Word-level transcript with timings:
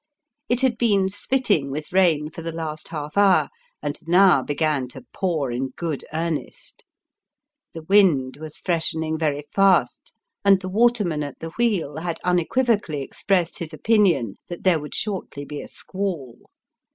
It 0.49 0.61
had 0.61 0.79
been" 0.79 1.09
spitting" 1.09 1.69
with 1.69 1.93
rain 1.93 2.31
for 2.31 2.41
the 2.41 2.51
last 2.51 2.87
half 2.87 3.15
hour, 3.19 3.49
and 3.83 3.99
now 4.07 4.41
began 4.41 4.87
to 4.87 5.05
pour 5.13 5.51
in 5.51 5.67
good 5.75 6.03
earnest. 6.11 6.85
The 7.73 7.83
wind 7.83 8.37
was 8.37 8.57
freshening 8.57 9.19
very 9.19 9.43
fast, 9.51 10.11
and 10.43 10.59
the 10.59 10.69
waterman 10.69 11.21
at 11.21 11.37
the 11.37 11.49
wheel 11.51 11.97
had 11.97 12.19
unequivocally 12.23 13.03
expressed 13.03 13.59
his 13.59 13.73
opinion 13.75 14.37
that 14.47 14.63
there 14.63 14.79
would 14.79 14.95
shortly 14.95 15.45
be 15.45 15.61
a 15.61 15.67
squall. 15.67 16.49